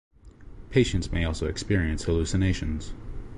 [0.71, 2.91] Patients may also experience hallucinations.